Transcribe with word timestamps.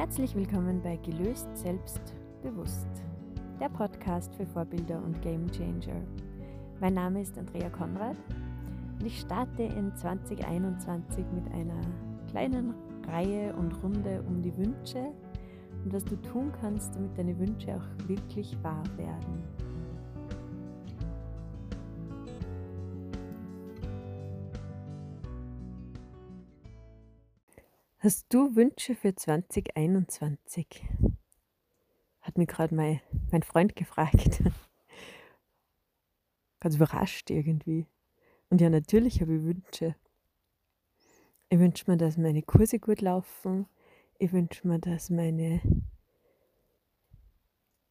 Herzlich 0.00 0.34
willkommen 0.34 0.80
bei 0.80 0.96
Gelöst 0.96 1.46
Selbstbewusst, 1.52 2.88
der 3.60 3.68
Podcast 3.68 4.34
für 4.34 4.46
Vorbilder 4.46 4.96
und 5.04 5.20
Game 5.20 5.46
Changer. 5.50 6.00
Mein 6.80 6.94
Name 6.94 7.20
ist 7.20 7.36
Andrea 7.36 7.68
Konrad 7.68 8.16
und 8.98 9.04
ich 9.04 9.20
starte 9.20 9.64
in 9.64 9.94
2021 9.94 11.22
mit 11.34 11.52
einer 11.52 11.82
kleinen 12.30 12.72
Reihe 13.08 13.54
und 13.56 13.72
Runde 13.82 14.24
um 14.26 14.40
die 14.40 14.56
Wünsche 14.56 15.12
und 15.84 15.92
was 15.92 16.06
du 16.06 16.16
tun 16.22 16.50
kannst, 16.62 16.94
damit 16.94 17.18
deine 17.18 17.38
Wünsche 17.38 17.76
auch 17.76 18.08
wirklich 18.08 18.56
wahr 18.62 18.84
werden. 18.96 19.44
Hast 28.02 28.32
du 28.32 28.56
Wünsche 28.56 28.94
für 28.94 29.14
2021? 29.14 30.88
Hat 32.22 32.38
mir 32.38 32.46
gerade 32.46 32.74
mein, 32.74 33.02
mein 33.30 33.42
Freund 33.42 33.76
gefragt. 33.76 34.42
Ganz 36.60 36.76
überrascht 36.76 37.28
irgendwie. 37.28 37.86
Und 38.48 38.62
ja, 38.62 38.70
natürlich 38.70 39.20
habe 39.20 39.34
ich 39.34 39.42
Wünsche. 39.42 39.96
Ich 41.50 41.58
wünsche 41.58 41.90
mir, 41.90 41.98
dass 41.98 42.16
meine 42.16 42.40
Kurse 42.40 42.78
gut 42.78 43.02
laufen. 43.02 43.66
Ich 44.18 44.32
wünsche 44.32 44.66
mir, 44.66 44.78
dass 44.78 45.10
meine 45.10 45.60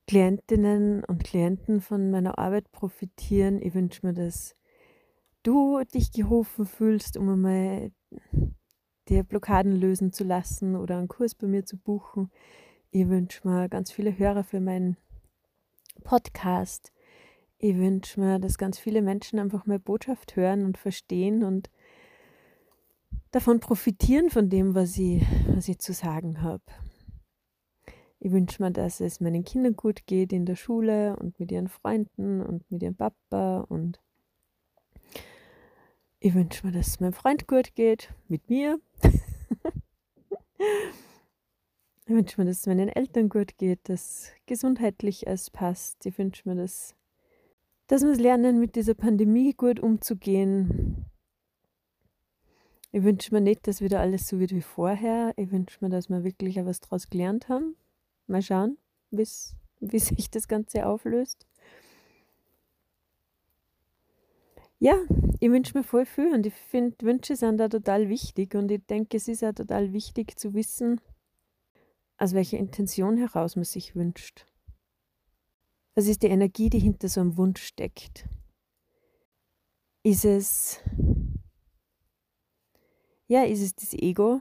Klientinnen 0.08 1.04
und 1.04 1.24
Klienten 1.24 1.82
von 1.82 2.10
meiner 2.10 2.40
Arbeit 2.40 2.72
profitieren. 2.72 3.62
Ich 3.62 3.76
wünsche 3.76 4.08
mir, 4.08 4.14
dass 4.14 4.56
du 5.44 5.84
dich 5.94 6.12
geholfen 6.12 6.66
fühlst, 6.66 7.16
um 7.16 7.30
einmal 7.30 7.92
dir 9.10 9.24
Blockaden 9.24 9.76
lösen 9.76 10.14
zu 10.14 10.24
lassen 10.24 10.76
oder 10.76 10.98
einen 10.98 11.08
Kurs 11.08 11.36
bei 11.36 11.48
mir 11.48 11.66
zu 11.66 11.78
buchen. 11.78 12.32
Ich 12.92 13.08
wünsche 13.08 13.48
mir 13.48 13.70
ganz 13.70 13.92
viele 13.92 14.18
Hörer 14.18 14.44
für 14.44 14.60
meinen 14.60 14.98
Podcast. 16.04 16.92
Ich 17.58 17.76
wünsche 17.76 18.20
mir, 18.20 18.40
dass 18.40 18.58
ganz 18.58 18.80
viele 18.80 19.02
Menschen 19.02 19.40
einfach 19.40 19.66
meine 19.66 19.80
Botschaft 19.80 20.36
hören 20.36 20.66
und 20.66 20.78
verstehen 20.78 21.44
und 21.44 21.70
davon 23.32 23.60
profitieren 23.60 24.30
von 24.30 24.50
dem, 24.50 24.76
was 24.76 24.98
ich, 24.98 25.24
was 25.48 25.68
ich 25.68 25.80
zu 25.80 25.94
sagen 25.94 26.42
habe. 26.42 26.64
Ich 28.20 28.32
wünsche 28.32 28.62
mir, 28.62 28.72
dass 28.72 29.00
es 29.00 29.22
meinen 29.22 29.46
Kindern 29.46 29.76
gut 29.76 30.06
geht 30.06 30.34
in 30.34 30.46
der 30.46 30.56
Schule 30.56 31.16
und 31.18 31.40
mit 31.40 31.52
ihren 31.52 31.70
Freunden 31.70 32.42
und 32.42 32.70
mit 32.70 32.84
ihrem 32.84 32.96
Papa 32.96 33.62
und 33.62 34.00
ich 36.20 36.34
wünsche 36.34 36.66
mir, 36.66 36.74
dass 36.74 36.88
es 36.88 37.00
meinem 37.00 37.14
Freund 37.14 37.48
gut 37.48 37.76
geht, 37.76 38.14
mit 38.28 38.50
mir. 38.50 38.80
ich 42.06 42.10
wünsche 42.10 42.42
mir, 42.42 42.46
dass 42.46 42.60
es 42.60 42.68
meinen 42.68 42.90
Eltern 42.90 43.30
gut 43.30 43.58
geht, 43.58 43.88
dass 43.88 44.32
gesundheitlich 44.46 45.28
es 45.28 45.50
passt. 45.50 46.06
Ich 46.06 46.18
wünsche 46.18 46.48
mir, 46.48 46.56
dass, 46.56 46.96
dass 47.88 48.04
wir 48.04 48.12
es 48.12 48.20
lernen, 48.20 48.60
mit 48.60 48.76
dieser 48.76 48.96
Pandemie 48.96 49.54
gut 49.54 49.80
umzugehen. 49.80 51.06
Ich 52.92 53.04
wünsche 53.04 53.34
mir 53.34 53.42
nicht, 53.42 53.68
dass 53.68 53.82
wieder 53.82 54.02
alles 54.02 54.28
so 54.28 54.40
wird 54.40 54.52
wie 54.52 54.62
vorher. 54.62 55.34
Ich 55.38 55.52
wünsche 55.52 55.78
mir, 55.82 55.90
dass 55.90 56.10
wir 56.10 56.24
wirklich 56.24 56.60
auch 56.60 56.66
was 56.66 56.82
daraus 56.82 57.10
gelernt 57.10 57.48
haben. 57.48 57.78
Mal 58.28 58.42
schauen, 58.42 58.78
wie 59.12 60.00
sich 60.00 60.30
das 60.30 60.50
Ganze 60.50 60.86
auflöst. 60.86 61.49
Ja, 64.82 64.98
ich 65.42 65.52
wünsche 65.52 65.78
mir 65.78 65.84
voll 65.84 66.06
viel 66.06 66.34
und 66.34 66.46
ich 66.46 66.54
finde, 66.54 66.96
Wünsche 67.06 67.36
sind 67.36 67.58
da 67.58 67.68
total 67.68 68.08
wichtig 68.08 68.56
und 68.56 68.72
ich 68.72 68.86
denke, 68.86 69.18
es 69.18 69.28
ist 69.28 69.44
auch 69.44 69.54
total 69.54 69.92
wichtig 69.92 70.40
zu 70.40 70.54
wissen, 70.54 71.02
aus 72.18 72.34
welcher 72.34 72.58
Intention 72.58 73.18
heraus 73.18 73.58
man 73.58 73.66
sich 73.66 73.94
wünscht. 73.96 74.46
Was 75.96 76.08
ist 76.08 76.24
die 76.24 76.28
Energie, 76.28 76.70
die 76.70 76.80
hinter 76.80 77.10
so 77.10 77.20
einem 77.20 77.36
Wunsch 77.36 77.62
steckt? 77.62 78.30
Ist 80.04 80.24
es, 80.24 80.80
ja, 83.28 83.44
ist 83.44 83.62
es 83.62 83.76
das 83.76 83.94
Ego? 83.94 84.40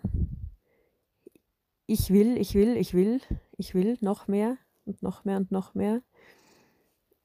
Ich 1.86 2.10
will, 2.10 2.36
ich 2.36 2.54
will, 2.54 2.76
ich 2.76 2.94
will, 2.94 3.20
ich 3.56 3.74
will 3.74 3.98
noch 4.02 4.28
mehr 4.28 4.56
und 4.84 5.02
noch 5.02 5.24
mehr 5.24 5.38
und 5.38 5.50
noch 5.50 5.74
mehr. 5.74 6.00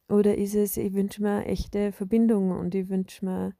Oder 0.09 0.37
ist 0.37 0.55
es, 0.55 0.77
ich 0.77 0.93
wünsche 0.93 1.21
mir 1.21 1.45
echte 1.45 1.91
Verbindung 1.91 2.51
und 2.51 2.75
ich 2.75 2.89
wünsche 2.89 3.25
mir 3.25 3.53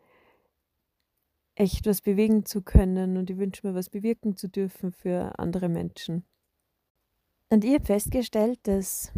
echt 1.56 1.86
was 1.86 2.02
bewegen 2.02 2.46
zu 2.46 2.62
können 2.62 3.18
und 3.18 3.30
ich 3.30 3.38
wünsche 3.38 3.66
mir 3.66 3.76
was 3.76 3.90
bewirken 3.90 4.36
zu 4.36 4.50
dürfen 4.50 4.92
für 4.92 5.38
andere 5.40 5.70
Menschen. 5.70 6.24
Und 7.50 7.64
ich 7.64 7.74
habe 7.74 7.86
festgestellt, 7.86 8.60
dass 8.64 9.12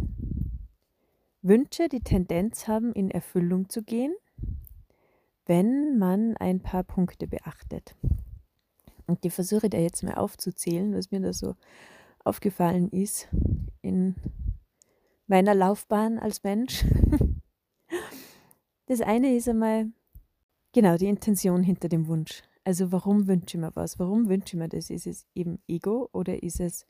Wünsche 1.42 1.88
die 1.88 2.00
Tendenz 2.00 2.68
haben, 2.68 2.92
in 2.92 3.10
Erfüllung 3.10 3.68
zu 3.68 3.82
gehen, 3.82 4.14
wenn 5.46 5.98
man 5.98 6.36
ein 6.36 6.60
paar 6.60 6.84
Punkte 6.84 7.26
beachtet. 7.26 7.94
Und 9.06 9.24
die 9.24 9.30
versuche 9.30 9.70
da 9.70 9.78
jetzt 9.78 10.02
mal 10.02 10.14
aufzuzählen, 10.14 10.92
was 10.94 11.10
mir 11.10 11.20
da 11.20 11.32
so 11.32 11.54
aufgefallen 12.24 12.90
ist 12.90 13.28
in 13.80 14.16
meiner 15.26 15.54
Laufbahn 15.54 16.18
als 16.18 16.42
Mensch. 16.42 16.84
Das 18.86 19.00
eine 19.00 19.34
ist 19.34 19.48
einmal 19.48 19.90
genau 20.72 20.96
die 20.96 21.08
Intention 21.08 21.62
hinter 21.62 21.88
dem 21.88 22.06
Wunsch. 22.06 22.42
Also 22.62 22.92
warum 22.92 23.26
wünsche 23.26 23.56
ich 23.56 23.60
mir 23.60 23.74
was? 23.74 23.98
Warum 23.98 24.28
wünsche 24.28 24.56
ich 24.56 24.58
mir 24.58 24.68
das? 24.68 24.90
Ist 24.90 25.06
es 25.06 25.26
eben 25.34 25.58
Ego 25.66 26.08
oder 26.12 26.42
ist 26.42 26.60
es, 26.60 26.86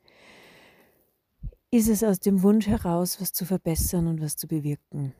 ist 1.71 1.87
es 1.87 2.03
aus 2.03 2.19
dem 2.19 2.43
Wunsch 2.43 2.67
heraus, 2.67 3.19
was 3.21 3.33
zu 3.33 3.45
verbessern 3.45 4.07
und 4.07 4.21
was 4.21 4.37
zu 4.37 4.47
bewirken? 4.47 5.13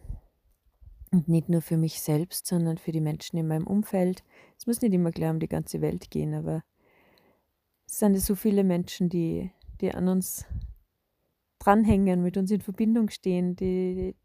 Und 1.12 1.28
nicht 1.30 1.48
nur 1.48 1.62
für 1.62 1.78
mich 1.78 2.02
selbst, 2.02 2.48
sondern 2.48 2.78
für 2.78 2.92
die 2.92 3.02
Menschen 3.02 3.38
in 3.38 3.48
meinem 3.48 3.66
Umfeld. 3.66 4.24
Es 4.60 4.68
muss 4.68 4.82
nicht 4.82 4.94
immer 4.94 5.12
klar 5.12 5.32
um 5.32 5.40
die 5.40 5.48
ganze 5.48 5.80
Welt 5.82 6.12
gehen, 6.12 6.34
aber 6.34 6.64
es 7.88 8.00
sind 8.00 8.20
so 8.20 8.36
viele 8.36 8.64
Menschen, 8.64 9.10
die, 9.10 9.52
die 9.80 9.94
an 9.94 10.10
uns 10.10 10.46
dranhängen, 11.68 12.24
mit 12.24 12.38
uns 12.38 12.50
in 12.50 12.62
Verbindung 12.62 13.10
stehen, 13.10 13.56
die, 13.56 14.16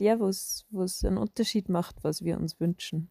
der, 0.00 0.18
was 0.18 1.04
einen 1.04 1.18
Unterschied 1.18 1.68
macht, 1.68 2.02
was 2.02 2.24
wir 2.24 2.36
uns 2.36 2.58
wünschen. 2.58 3.10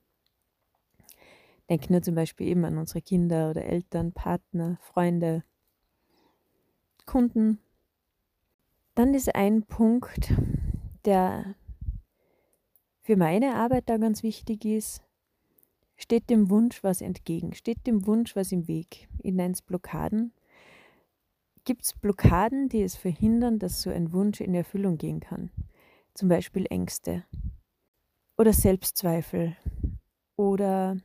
Denken 1.69 1.93
nur 1.93 2.01
zum 2.01 2.15
Beispiel 2.15 2.47
eben 2.47 2.65
an 2.65 2.77
unsere 2.77 3.01
Kinder 3.01 3.51
oder 3.51 3.63
Eltern, 3.63 4.11
Partner, 4.11 4.79
Freunde, 4.81 5.43
Kunden. 7.05 7.59
Dann 8.95 9.13
ist 9.13 9.33
ein 9.33 9.63
Punkt, 9.63 10.33
der 11.05 11.55
für 13.01 13.15
meine 13.15 13.55
Arbeit 13.55 13.87
da 13.87 13.97
ganz 13.97 14.23
wichtig 14.23 14.65
ist, 14.65 15.01
steht 15.95 16.29
dem 16.29 16.49
Wunsch 16.49 16.83
was 16.83 17.01
entgegen, 17.01 17.53
steht 17.53 17.87
dem 17.87 18.05
Wunsch 18.07 18.35
was 18.35 18.51
im 18.51 18.67
Weg. 18.67 19.07
Ich 19.19 19.33
nenne 19.33 19.53
es 19.53 19.61
Blockaden. 19.61 20.33
Gibt 21.69 21.83
es 21.83 21.93
Blockaden, 21.93 22.67
die 22.67 22.81
es 22.81 22.95
verhindern, 22.95 23.59
dass 23.59 23.83
so 23.83 23.91
ein 23.91 24.11
Wunsch 24.11 24.41
in 24.41 24.55
Erfüllung 24.55 24.97
gehen 24.97 25.19
kann? 25.19 25.51
zum 26.19 26.27
Beispiel 26.27 26.65
Ängste 26.69 27.23
oder 28.37 28.51
Selbstzweifel 28.51 29.55
oder 30.35 30.97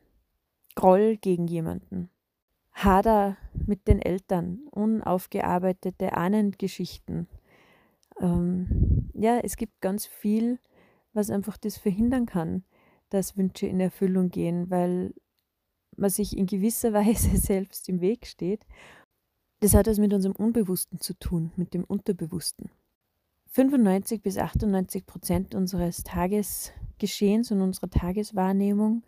Groll 0.74 1.19
gegen 1.19 1.47
jemanden, 1.47 2.10
Hader 2.72 3.36
mit 3.64 3.86
den 3.86 4.03
Eltern, 4.03 4.66
unaufgearbeitete 4.72 6.16
Ahnengeschichten. 6.16 7.28
Ähm, 8.20 9.08
ja, 9.14 9.38
es 9.38 9.56
gibt 9.56 9.80
ganz 9.80 10.04
viel, 10.04 10.58
was 11.12 11.30
einfach 11.30 11.58
das 11.58 11.76
verhindern 11.76 12.26
kann, 12.26 12.64
dass 13.10 13.36
Wünsche 13.36 13.69
in 13.69 13.78
Erfüllung 13.78 14.30
gehen, 14.30 14.69
weil 14.69 15.14
man 15.97 16.10
sich 16.10 16.36
in 16.36 16.47
gewisser 16.47 16.92
Weise 16.92 17.36
selbst 17.36 17.89
im 17.89 18.00
Weg 18.00 18.27
steht. 18.27 18.66
Das 19.65 19.72
hat 19.72 19.87
was 19.87 19.97
mit 19.97 20.13
unserem 20.13 20.37
Unbewussten 20.37 21.01
zu 21.01 21.19
tun, 21.19 21.51
mit 21.57 21.72
dem 21.72 21.84
Unterbewussten. 21.84 22.69
95 23.53 24.21
bis 24.21 24.37
98 24.37 25.07
Prozent 25.07 25.55
unseres 25.55 26.05
Tagesgeschehens 26.05 27.51
und 27.51 27.63
unserer 27.63 27.89
Tageswahrnehmung 27.89 29.05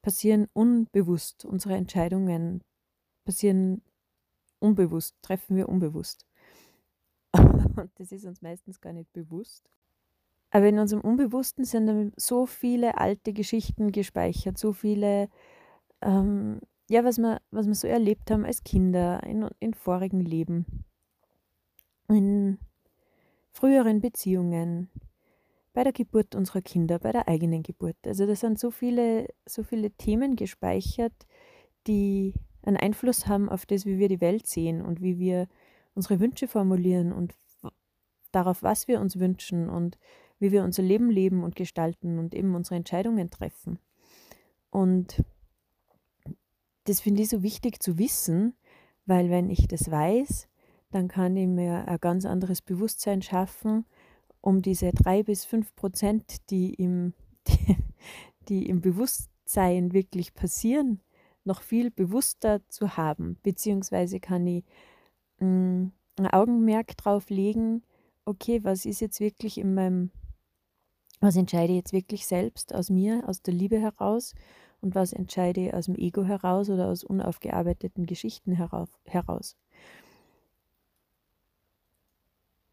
passieren 0.00 0.48
unbewusst. 0.54 1.44
Unsere 1.44 1.74
Entscheidungen 1.74 2.64
passieren 3.26 3.82
unbewusst, 4.60 5.14
treffen 5.20 5.56
wir 5.56 5.68
unbewusst. 5.68 6.24
Und 7.34 7.90
das 7.96 8.10
ist 8.10 8.24
uns 8.24 8.40
meistens 8.40 8.80
gar 8.80 8.94
nicht 8.94 9.12
bewusst. 9.12 9.68
Aber 10.48 10.68
in 10.68 10.78
unserem 10.78 11.02
Unbewussten 11.02 11.66
sind 11.66 12.14
so 12.16 12.46
viele 12.46 12.96
alte 12.96 13.34
Geschichten 13.34 13.92
gespeichert, 13.92 14.56
so 14.56 14.72
viele, 14.72 15.28
ähm, 16.00 16.62
ja, 16.88 17.04
was 17.04 17.18
wir, 17.18 17.40
was 17.50 17.66
wir 17.66 17.74
so 17.74 17.86
erlebt 17.86 18.30
haben 18.30 18.44
als 18.44 18.64
Kinder 18.64 19.22
in, 19.24 19.48
in 19.60 19.74
vorigen 19.74 20.20
Leben, 20.20 20.84
in 22.08 22.58
früheren 23.52 24.00
Beziehungen, 24.00 24.88
bei 25.74 25.84
der 25.84 25.92
Geburt 25.92 26.34
unserer 26.34 26.62
Kinder, 26.62 26.98
bei 26.98 27.12
der 27.12 27.28
eigenen 27.28 27.62
Geburt. 27.62 27.96
Also 28.04 28.26
da 28.26 28.34
sind 28.34 28.58
so 28.58 28.70
viele, 28.70 29.28
so 29.46 29.62
viele 29.62 29.90
Themen 29.92 30.34
gespeichert, 30.34 31.12
die 31.86 32.34
einen 32.62 32.76
Einfluss 32.76 33.26
haben 33.26 33.48
auf 33.48 33.66
das, 33.66 33.86
wie 33.86 33.98
wir 33.98 34.08
die 34.08 34.20
Welt 34.20 34.46
sehen 34.46 34.82
und 34.82 35.00
wie 35.02 35.18
wir 35.18 35.46
unsere 35.94 36.20
Wünsche 36.20 36.48
formulieren 36.48 37.12
und 37.12 37.34
darauf, 38.32 38.62
was 38.62 38.88
wir 38.88 39.00
uns 39.00 39.18
wünschen 39.18 39.68
und 39.68 39.98
wie 40.38 40.52
wir 40.52 40.64
unser 40.64 40.82
Leben 40.82 41.10
leben 41.10 41.44
und 41.44 41.56
gestalten 41.56 42.18
und 42.18 42.34
eben 42.34 42.54
unsere 42.54 42.76
Entscheidungen 42.76 43.30
treffen. 43.30 43.78
Und 44.70 45.22
das 46.88 47.00
finde 47.00 47.22
ich 47.22 47.28
so 47.28 47.42
wichtig 47.42 47.82
zu 47.82 47.98
wissen, 47.98 48.54
weil 49.04 49.30
wenn 49.30 49.50
ich 49.50 49.68
das 49.68 49.90
weiß, 49.90 50.48
dann 50.90 51.08
kann 51.08 51.36
ich 51.36 51.46
mir 51.46 51.86
ein 51.86 51.98
ganz 52.00 52.24
anderes 52.24 52.62
Bewusstsein 52.62 53.20
schaffen, 53.20 53.84
um 54.40 54.62
diese 54.62 54.92
drei 54.92 55.22
bis 55.22 55.44
fünf 55.44 55.74
Prozent, 55.74 56.50
die 56.50 56.72
im, 56.74 57.12
die, 57.48 57.76
die 58.48 58.68
im 58.68 58.80
Bewusstsein 58.80 59.92
wirklich 59.92 60.32
passieren, 60.32 61.00
noch 61.44 61.60
viel 61.60 61.90
bewusster 61.90 62.66
zu 62.68 62.96
haben. 62.96 63.38
Beziehungsweise 63.42 64.20
kann 64.20 64.46
ich 64.46 64.64
mh, 65.40 65.46
mm, 65.46 65.92
ein 66.18 66.26
Augenmerk 66.26 66.96
drauf 66.96 67.28
legen, 67.30 67.82
okay, 68.24 68.64
was 68.64 68.86
ist 68.86 69.00
jetzt 69.00 69.20
wirklich 69.20 69.58
in 69.58 69.74
meinem, 69.74 70.10
was 71.20 71.36
entscheide 71.36 71.72
ich 71.72 71.78
jetzt 71.78 71.92
wirklich 71.92 72.26
selbst 72.26 72.74
aus 72.74 72.90
mir, 72.90 73.28
aus 73.28 73.42
der 73.42 73.54
Liebe 73.54 73.78
heraus 73.78 74.34
und 74.80 74.94
was 74.94 75.12
entscheide 75.12 75.66
ich 75.66 75.74
aus 75.74 75.86
dem 75.86 75.96
Ego 75.96 76.24
heraus 76.24 76.70
oder 76.70 76.88
aus 76.88 77.04
unaufgearbeiteten 77.04 78.06
Geschichten 78.06 78.52
heraus. 78.52 79.56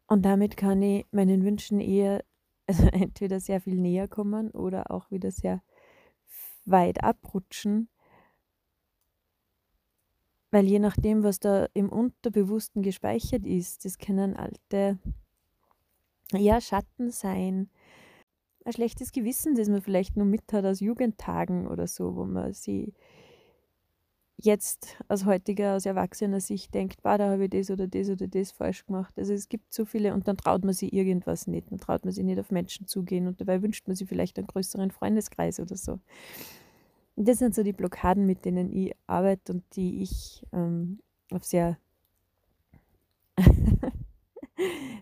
Und 0.07 0.23
damit 0.23 0.55
kann 0.55 0.81
ich 0.81 1.05
meinen 1.11 1.43
Wünschen 1.43 1.79
eher 1.79 2.23
also 2.67 2.87
entweder 2.87 3.39
sehr 3.39 3.61
viel 3.61 3.75
näher 3.75 4.07
kommen 4.07 4.51
oder 4.51 4.89
auch 4.89 5.11
wieder 5.11 5.31
sehr 5.31 5.61
weit 6.65 7.03
abrutschen, 7.03 7.89
weil 10.49 10.65
je 10.65 10.79
nachdem, 10.79 11.23
was 11.23 11.39
da 11.39 11.67
im 11.73 11.89
Unterbewussten 11.89 12.81
gespeichert 12.81 13.45
ist, 13.45 13.85
das 13.85 13.97
können 13.99 14.35
alte 14.35 14.97
ja, 16.31 16.59
Schatten 16.59 17.11
sein, 17.11 17.69
ein 18.65 18.73
schlechtes 18.73 19.11
Gewissen, 19.11 19.55
das 19.55 19.69
man 19.69 19.81
vielleicht 19.81 20.17
nur 20.17 20.25
mit 20.25 20.51
hat 20.51 20.65
aus 20.65 20.79
Jugendtagen 20.79 21.67
oder 21.67 21.87
so, 21.87 22.15
wo 22.15 22.25
man 22.25 22.53
sie 22.53 22.93
jetzt 24.37 24.97
aus 25.07 25.25
heutiger, 25.25 25.75
aus 25.75 25.85
erwachsener 25.85 26.41
Sicht 26.41 26.73
denkt, 26.73 27.01
bah, 27.03 27.17
da 27.17 27.29
habe 27.31 27.45
ich 27.45 27.51
das 27.51 27.71
oder 27.71 27.87
das 27.87 28.09
oder 28.09 28.27
das 28.27 28.51
falsch 28.51 28.85
gemacht. 28.85 29.13
Also 29.17 29.33
es 29.33 29.47
gibt 29.47 29.73
so 29.73 29.85
viele 29.85 30.13
und 30.13 30.27
dann 30.27 30.35
traut 30.35 30.65
man 30.65 30.73
sich 30.73 30.91
irgendwas 30.91 31.47
nicht, 31.47 31.71
dann 31.71 31.79
traut 31.79 32.03
man 32.03 32.13
sich 32.13 32.23
nicht 32.23 32.39
auf 32.39 32.51
Menschen 32.51 32.87
zugehen 32.87 33.27
und 33.27 33.39
dabei 33.39 33.61
wünscht 33.61 33.87
man 33.87 33.95
sich 33.95 34.09
vielleicht 34.09 34.37
einen 34.37 34.47
größeren 34.47 34.91
Freundeskreis 34.91 35.59
oder 35.59 35.77
so. 35.77 35.99
Das 37.15 37.39
sind 37.39 37.55
so 37.55 37.63
die 37.63 37.71
Blockaden, 37.71 38.25
mit 38.25 38.43
denen 38.43 38.71
ich 38.73 38.93
arbeite 39.07 39.53
und 39.53 39.63
die 39.75 40.01
ich 40.01 40.45
ähm, 40.51 40.99
auf 41.31 41.45
sehr 41.45 41.77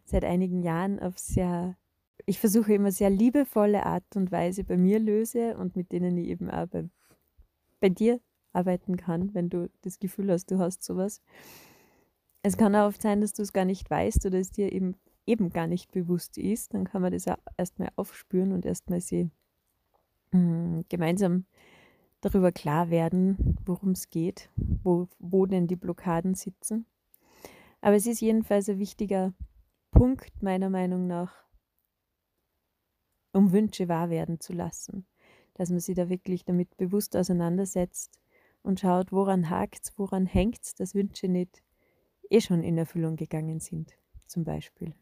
seit 0.05 0.25
einigen 0.25 0.61
Jahren 0.61 0.99
auf 0.99 1.17
sehr, 1.17 1.75
ich 2.25 2.39
versuche 2.39 2.73
immer 2.73 2.91
sehr 2.91 3.09
liebevolle 3.09 3.85
Art 3.85 4.15
und 4.15 4.31
Weise 4.31 4.63
bei 4.63 4.77
mir 4.77 4.99
löse 4.99 5.57
und 5.57 5.75
mit 5.75 5.91
denen 5.91 6.17
ich 6.17 6.27
eben 6.27 6.49
auch 6.49 6.67
bei, 6.67 6.89
bei 7.79 7.89
dir 7.89 8.19
arbeiten 8.53 8.97
kann, 8.97 9.33
wenn 9.33 9.49
du 9.49 9.69
das 9.81 9.99
Gefühl 9.99 10.31
hast, 10.31 10.51
du 10.51 10.59
hast 10.59 10.83
sowas. 10.83 11.21
Es 12.43 12.57
kann 12.57 12.75
auch 12.75 12.87
oft 12.87 13.01
sein, 13.01 13.21
dass 13.21 13.33
du 13.33 13.41
es 13.41 13.53
gar 13.53 13.65
nicht 13.65 13.89
weißt 13.89 14.25
oder 14.25 14.39
es 14.39 14.51
dir 14.51 14.71
eben, 14.71 14.95
eben 15.25 15.49
gar 15.49 15.67
nicht 15.67 15.91
bewusst 15.91 16.37
ist. 16.37 16.73
Dann 16.73 16.83
kann 16.85 17.01
man 17.01 17.11
das 17.11 17.27
auch 17.27 17.37
erstmal 17.57 17.89
aufspüren 17.95 18.51
und 18.51 18.65
erstmal 18.65 19.01
sie 19.01 19.29
mh, 20.31 20.39
hm, 20.39 20.85
gemeinsam 20.89 21.45
darüber 22.21 22.51
klar 22.51 22.89
werden, 22.89 23.57
worum 23.65 23.91
es 23.91 24.09
geht, 24.09 24.49
wo, 24.55 25.07
wo 25.19 25.45
denn 25.45 25.67
die 25.67 25.75
Blockaden 25.75 26.35
sitzen. 26.35 26.85
Aber 27.81 27.95
es 27.95 28.05
ist 28.05 28.21
jedenfalls 28.21 28.69
ein 28.69 28.79
wichtiger 28.79 29.33
Punkt 29.91 30.41
meiner 30.41 30.69
Meinung 30.69 31.05
nach, 31.07 31.43
um 33.33 33.51
Wünsche 33.51 33.89
wahr 33.89 34.09
werden 34.09 34.39
zu 34.39 34.53
lassen, 34.53 35.05
dass 35.55 35.69
man 35.69 35.79
sich 35.79 35.95
da 35.95 36.09
wirklich 36.09 36.45
damit 36.45 36.75
bewusst 36.77 37.17
auseinandersetzt 37.17 38.19
und 38.61 38.79
schaut, 38.79 39.11
woran 39.11 39.49
hakt 39.49 39.79
es, 39.83 39.93
woran 39.97 40.25
hängt 40.25 40.63
es, 40.63 40.75
dass 40.75 40.95
Wünsche 40.95 41.27
nicht 41.27 41.61
eh 42.29 42.41
schon 42.41 42.63
in 42.63 42.77
Erfüllung 42.77 43.15
gegangen 43.15 43.59
sind, 43.59 43.97
zum 44.25 44.43
Beispiel. 44.43 44.93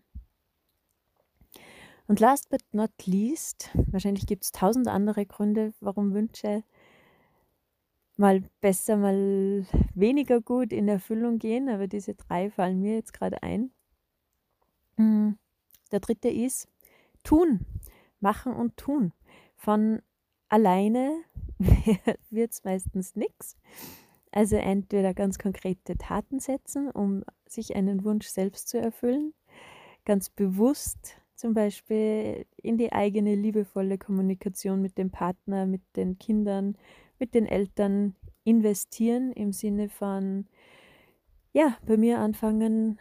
Und 2.07 2.19
last 2.19 2.49
but 2.49 2.61
not 2.73 2.91
least, 3.05 3.69
wahrscheinlich 3.73 4.25
gibt 4.25 4.43
es 4.43 4.51
tausend 4.51 4.87
andere 4.87 5.25
Gründe, 5.25 5.73
warum 5.79 6.13
Wünsche 6.13 6.63
mal 8.17 8.43
besser, 8.59 8.97
mal 8.97 9.65
weniger 9.95 10.41
gut 10.41 10.73
in 10.73 10.87
Erfüllung 10.87 11.39
gehen, 11.39 11.69
aber 11.69 11.87
diese 11.87 12.13
drei 12.15 12.49
fallen 12.49 12.79
mir 12.79 12.95
jetzt 12.95 13.13
gerade 13.13 13.41
ein. 13.43 13.71
Hm, 14.97 15.37
der 15.91 16.01
dritte 16.01 16.29
ist 16.29 16.67
tun, 17.23 17.65
machen 18.21 18.53
und 18.53 18.77
tun. 18.77 19.13
Von 19.55 20.01
alleine 20.49 21.23
wird 22.29 22.51
es 22.51 22.63
meistens 22.63 23.15
nichts. 23.15 23.57
Also 24.31 24.55
entweder 24.55 25.13
ganz 25.13 25.37
konkrete 25.37 25.97
Taten 25.97 26.39
setzen, 26.39 26.89
um 26.89 27.23
sich 27.45 27.75
einen 27.75 28.03
Wunsch 28.05 28.27
selbst 28.27 28.69
zu 28.69 28.79
erfüllen, 28.79 29.33
ganz 30.05 30.29
bewusst 30.29 31.17
zum 31.35 31.53
Beispiel 31.53 32.45
in 32.57 32.77
die 32.77 32.93
eigene 32.93 33.35
liebevolle 33.35 33.97
Kommunikation 33.97 34.81
mit 34.81 34.97
dem 34.97 35.09
Partner, 35.09 35.65
mit 35.65 35.81
den 35.95 36.17
Kindern, 36.19 36.77
mit 37.19 37.33
den 37.33 37.45
Eltern 37.45 38.15
investieren 38.43 39.31
im 39.31 39.51
Sinne 39.51 39.89
von, 39.89 40.45
ja, 41.51 41.77
bei 41.85 41.97
mir 41.97 42.19
anfangen, 42.19 42.99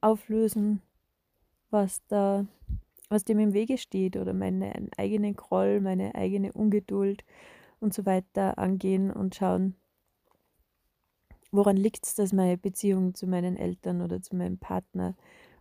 auflösen, 0.00 0.82
was 1.70 2.04
da, 2.06 2.46
was 3.14 3.24
dem 3.24 3.38
im 3.38 3.54
Wege 3.54 3.78
steht 3.78 4.16
oder 4.16 4.34
meinen 4.34 4.90
eigenen 4.96 5.34
Groll, 5.36 5.80
meine 5.80 6.14
eigene 6.16 6.52
Ungeduld 6.52 7.24
und 7.80 7.94
so 7.94 8.04
weiter 8.04 8.58
angehen 8.58 9.10
und 9.10 9.36
schauen, 9.36 9.76
woran 11.52 11.76
liegt 11.76 12.04
es, 12.04 12.16
dass 12.16 12.32
meine 12.32 12.58
Beziehung 12.58 13.14
zu 13.14 13.28
meinen 13.28 13.56
Eltern 13.56 14.02
oder 14.02 14.20
zu 14.20 14.34
meinem 14.34 14.58
Partner 14.58 15.14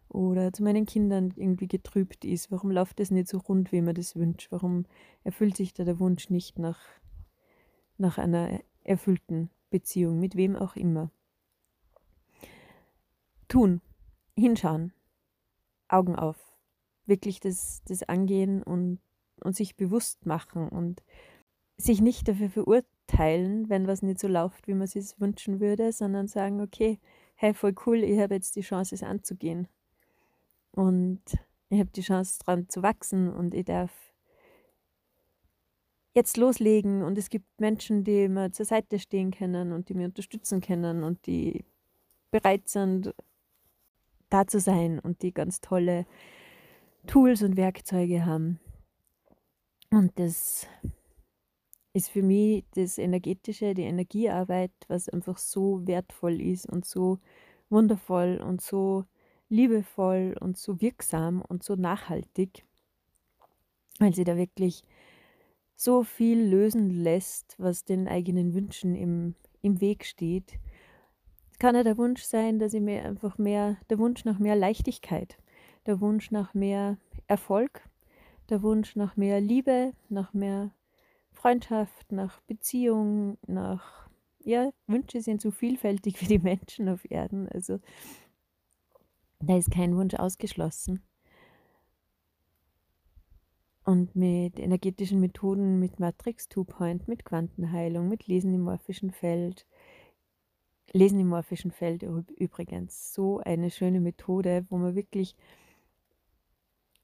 oder 0.09 0.51
zu 0.51 0.63
meinen 0.63 0.87
Kindern 0.87 1.31
irgendwie 1.35 1.67
getrübt 1.67 2.25
ist. 2.25 2.51
Warum 2.51 2.71
läuft 2.71 2.99
es 2.99 3.11
nicht 3.11 3.27
so 3.27 3.37
rund, 3.37 3.71
wie 3.71 3.81
man 3.81 3.93
das 3.93 4.15
wünscht? 4.15 4.51
Warum 4.51 4.85
erfüllt 5.23 5.55
sich 5.55 5.73
da 5.73 5.83
der 5.83 5.99
Wunsch 5.99 6.31
nicht 6.31 6.57
nach, 6.57 6.79
nach 7.99 8.17
einer 8.17 8.59
erfüllten 8.83 9.51
Beziehung, 9.69 10.19
mit 10.19 10.35
wem 10.35 10.55
auch 10.55 10.75
immer? 10.75 11.11
Tun, 13.47 13.81
hinschauen, 14.35 14.91
Augen 15.87 16.15
auf, 16.15 16.52
wirklich 17.05 17.39
das, 17.39 17.81
das 17.85 18.03
angehen 18.03 18.63
und, 18.63 18.99
und 19.41 19.55
sich 19.55 19.75
bewusst 19.75 20.25
machen 20.25 20.69
und 20.69 21.03
sich 21.77 22.01
nicht 22.01 22.27
dafür 22.27 22.49
verurteilen, 22.49 23.69
wenn 23.69 23.87
was 23.87 24.01
nicht 24.01 24.19
so 24.19 24.27
läuft, 24.27 24.67
wie 24.67 24.73
man 24.73 24.87
es 24.93 25.19
wünschen 25.19 25.59
würde, 25.59 25.91
sondern 25.91 26.27
sagen, 26.27 26.61
okay, 26.61 26.99
hey, 27.35 27.53
voll 27.53 27.73
cool, 27.85 28.03
ich 28.03 28.19
habe 28.19 28.35
jetzt 28.35 28.55
die 28.55 28.61
Chance, 28.61 28.95
es 28.95 29.03
anzugehen. 29.03 29.67
Und 30.71 31.21
ich 31.69 31.79
habe 31.79 31.89
die 31.89 32.01
Chance, 32.01 32.39
dran 32.39 32.69
zu 32.69 32.83
wachsen 32.83 33.31
und 33.31 33.53
ich 33.53 33.65
darf 33.65 33.91
jetzt 36.13 36.37
loslegen 36.37 37.03
und 37.03 37.17
es 37.17 37.29
gibt 37.29 37.59
Menschen, 37.59 38.03
die 38.03 38.27
mir 38.27 38.51
zur 38.51 38.65
Seite 38.65 38.99
stehen 38.99 39.31
können 39.31 39.73
und 39.73 39.89
die 39.89 39.95
mir 39.95 40.05
unterstützen 40.05 40.61
können 40.61 41.03
und 41.03 41.25
die 41.25 41.65
bereit 42.31 42.67
sind, 42.67 43.13
da 44.29 44.47
zu 44.47 44.59
sein 44.59 44.99
und 44.99 45.21
die 45.21 45.33
ganz 45.33 45.61
tolle 45.61 46.05
Tools 47.07 47.43
und 47.43 47.57
Werkzeuge 47.57 48.25
haben. 48.25 48.59
Und 49.91 50.17
das 50.17 50.67
ist 51.93 52.09
für 52.09 52.23
mich 52.23 52.65
das 52.75 52.97
Energetische, 52.97 53.73
die 53.73 53.83
Energiearbeit, 53.83 54.71
was 54.87 55.09
einfach 55.09 55.37
so 55.37 55.85
wertvoll 55.85 56.41
ist 56.41 56.65
und 56.65 56.85
so 56.85 57.19
wundervoll 57.69 58.41
und 58.43 58.61
so 58.61 59.05
liebevoll 59.49 60.35
und 60.39 60.57
so 60.57 60.81
wirksam 60.81 61.41
und 61.47 61.63
so 61.63 61.75
nachhaltig, 61.75 62.65
weil 63.99 64.13
sie 64.15 64.23
da 64.23 64.35
wirklich 64.35 64.83
so 65.75 66.03
viel 66.03 66.39
lösen 66.39 66.89
lässt, 66.89 67.55
was 67.59 67.83
den 67.83 68.07
eigenen 68.07 68.53
Wünschen 68.53 68.95
im, 68.95 69.35
im 69.61 69.81
Weg 69.81 70.05
steht. 70.05 70.53
Es 71.51 71.59
kann 71.59 71.75
ja 71.75 71.83
der 71.83 71.97
Wunsch 71.97 72.23
sein, 72.23 72.57
dass 72.57 72.73
ich 72.73 72.81
mir 72.81 73.03
einfach 73.03 73.37
mehr, 73.37 73.77
der 73.89 73.99
Wunsch 73.99 74.25
nach 74.25 74.39
mehr 74.39 74.55
Leichtigkeit, 74.55 75.37
der 75.85 76.01
Wunsch 76.01 76.31
nach 76.31 76.53
mehr 76.53 76.97
Erfolg, 77.27 77.87
der 78.49 78.61
Wunsch 78.61 78.95
nach 78.95 79.15
mehr 79.17 79.41
Liebe, 79.41 79.93
nach 80.09 80.33
mehr 80.33 80.71
Freundschaft, 81.31 82.11
nach 82.11 82.41
Beziehung, 82.41 83.37
nach, 83.47 84.09
ja, 84.39 84.71
Wünsche 84.87 85.21
sind 85.21 85.41
so 85.41 85.51
vielfältig 85.51 86.21
wie 86.21 86.27
die 86.27 86.39
Menschen 86.39 86.89
auf 86.89 87.09
Erden. 87.09 87.47
Also 87.49 87.79
da 89.39 89.57
ist 89.57 89.71
kein 89.71 89.95
Wunsch 89.95 90.13
ausgeschlossen. 90.15 91.01
Und 93.85 94.15
mit 94.15 94.59
energetischen 94.59 95.19
Methoden, 95.19 95.79
mit 95.79 95.99
Matrix 95.99 96.47
Two 96.47 96.63
Point, 96.63 97.09
mit 97.09 97.25
Quantenheilung, 97.25 98.07
mit 98.07 98.27
Lesen 98.27 98.53
im 98.53 98.61
morphischen 98.61 99.11
Feld, 99.11 99.67
Lesen 100.93 101.19
im 101.19 101.27
morphischen 101.27 101.71
Feld 101.71 102.03
übrigens 102.37 103.13
so 103.13 103.39
eine 103.39 103.71
schöne 103.71 103.99
Methode, 103.99 104.65
wo 104.69 104.77
man 104.77 104.95
wirklich 104.95 105.35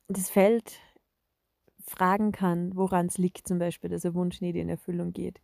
das 0.10 0.30
Feld 0.30 0.80
fragen 1.86 2.32
kann, 2.32 2.76
woran 2.76 3.06
es 3.06 3.18
liegt, 3.18 3.48
zum 3.48 3.60
Beispiel, 3.60 3.90
dass 3.90 4.06
ein 4.06 4.14
Wunsch 4.16 4.42
nicht 4.42 4.56
in 4.56 4.70
Erfüllung 4.70 5.14
geht. 5.14 5.40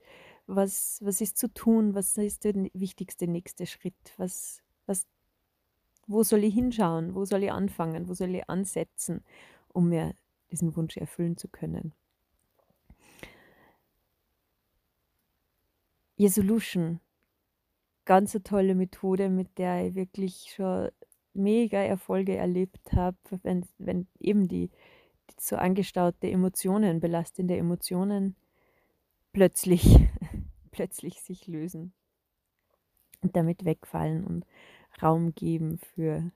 Was, 0.47 0.99
was 1.01 1.21
ist 1.21 1.37
zu 1.37 1.51
tun? 1.53 1.95
Was 1.95 2.17
ist 2.17 2.43
der 2.43 2.53
wichtigste 2.73 3.27
nächste 3.27 3.65
Schritt? 3.65 3.95
Was, 4.17 4.61
was, 4.85 5.07
wo 6.07 6.23
soll 6.23 6.43
ich 6.43 6.53
hinschauen? 6.53 7.15
Wo 7.15 7.25
soll 7.25 7.43
ich 7.43 7.51
anfangen? 7.51 8.07
Wo 8.09 8.13
soll 8.13 8.35
ich 8.35 8.49
ansetzen, 8.49 9.23
um 9.69 9.89
mir 9.89 10.13
diesen 10.51 10.75
Wunsch 10.75 10.97
erfüllen 10.97 11.37
zu 11.37 11.47
können? 11.47 11.93
Resolution, 16.19 17.01
ganz 18.05 18.35
eine 18.35 18.43
tolle 18.43 18.75
Methode, 18.75 19.29
mit 19.29 19.57
der 19.57 19.87
ich 19.87 19.95
wirklich 19.95 20.53
schon 20.55 20.89
mega 21.35 21.79
Erfolge 21.79 22.35
erlebt 22.35 22.93
habe, 22.93 23.17
wenn, 23.43 23.65
wenn 23.77 24.07
eben 24.19 24.47
die, 24.47 24.69
die 25.29 25.35
so 25.39 25.55
angestaute 25.57 26.29
Emotionen, 26.29 26.99
belastende 26.99 27.57
Emotionen 27.57 28.35
plötzlich, 29.33 29.83
plötzlich 30.71 31.21
sich 31.21 31.47
lösen 31.47 31.93
und 33.21 33.35
damit 33.35 33.65
wegfallen 33.65 34.25
und 34.25 34.45
Raum 35.01 35.35
geben 35.35 35.77
für 35.77 36.31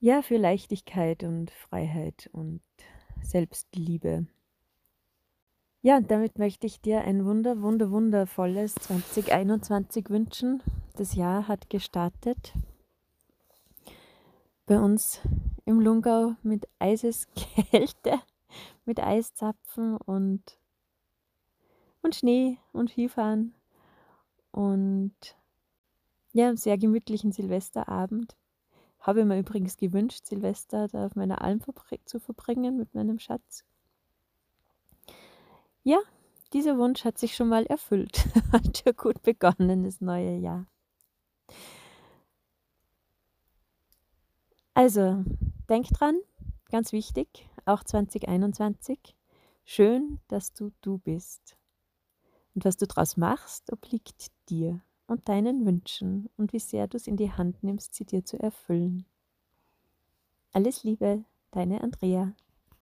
ja, 0.00 0.20
für 0.20 0.36
Leichtigkeit 0.36 1.22
und 1.22 1.50
Freiheit 1.50 2.28
und 2.32 2.60
Selbstliebe. 3.22 4.26
Ja, 5.86 5.98
und 5.98 6.10
damit 6.10 6.38
möchte 6.38 6.66
ich 6.66 6.80
dir 6.80 7.02
ein 7.02 7.26
wunder, 7.26 7.60
wunder, 7.60 7.90
wundervolles 7.90 8.74
2021 8.76 10.08
wünschen. 10.08 10.62
Das 10.96 11.14
Jahr 11.14 11.46
hat 11.46 11.68
gestartet 11.68 12.54
bei 14.64 14.80
uns 14.80 15.20
im 15.66 15.80
Lungau 15.80 16.36
mit 16.42 16.66
Eiseskälte, 16.78 18.18
mit 18.86 18.98
Eiszapfen 18.98 19.98
und, 19.98 20.58
und 22.00 22.14
Schnee 22.14 22.56
und 22.72 22.88
Skifahren 22.88 23.52
und 24.52 25.14
ja, 26.32 26.56
sehr 26.56 26.78
gemütlichen 26.78 27.30
Silvesterabend. 27.30 28.34
Habe 29.00 29.26
mir 29.26 29.38
übrigens 29.38 29.76
gewünscht, 29.76 30.24
Silvester 30.24 30.88
da 30.88 31.04
auf 31.04 31.14
meiner 31.14 31.42
Alm 31.42 31.60
zu 32.06 32.20
verbringen 32.20 32.78
mit 32.78 32.94
meinem 32.94 33.18
Schatz. 33.18 33.66
Ja, 35.86 35.98
dieser 36.54 36.78
Wunsch 36.78 37.04
hat 37.04 37.18
sich 37.18 37.36
schon 37.36 37.48
mal 37.48 37.66
erfüllt. 37.66 38.24
hat 38.52 38.84
ja 38.86 38.92
gut 38.92 39.22
begonnen, 39.22 39.84
das 39.84 40.00
neue 40.00 40.38
Jahr. 40.38 40.66
Also, 44.72 45.22
denk 45.68 45.88
dran, 45.90 46.18
ganz 46.70 46.92
wichtig, 46.92 47.50
auch 47.66 47.84
2021. 47.84 49.14
Schön, 49.66 50.20
dass 50.28 50.54
du 50.54 50.72
du 50.80 50.98
bist. 50.98 51.56
Und 52.54 52.64
was 52.64 52.78
du 52.78 52.86
daraus 52.86 53.18
machst, 53.18 53.70
obliegt 53.70 54.32
dir 54.48 54.80
und 55.06 55.28
deinen 55.28 55.66
Wünschen 55.66 56.30
und 56.38 56.54
wie 56.54 56.60
sehr 56.60 56.88
du 56.88 56.96
es 56.96 57.06
in 57.06 57.18
die 57.18 57.30
Hand 57.30 57.62
nimmst, 57.62 57.94
sie 57.94 58.06
dir 58.06 58.24
zu 58.24 58.38
erfüllen. 58.38 59.04
Alles 60.52 60.82
Liebe, 60.82 61.24
deine 61.50 61.82
Andrea. 61.82 62.32